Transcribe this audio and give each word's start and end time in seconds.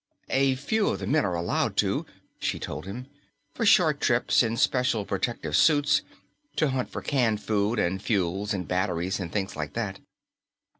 "A 0.31 0.55
few 0.55 0.87
of 0.87 0.97
the 0.97 1.05
men 1.05 1.25
are 1.25 1.35
allowed 1.35 1.77
to," 1.77 2.07
she 2.39 2.57
told 2.57 2.87
him, 2.87 3.05
"for 3.53 3.67
short 3.67 4.01
trips 4.01 4.41
in 4.41 4.57
special 4.57 5.05
protective 5.05 5.55
suits, 5.55 6.01
to 6.55 6.69
hunt 6.69 6.89
for 6.89 7.03
canned 7.03 7.43
food 7.43 7.77
and 7.77 8.01
fuels 8.01 8.51
and 8.51 8.67
batteries 8.67 9.19
and 9.19 9.31
things 9.31 9.55
like 9.55 9.73
that." 9.73 9.99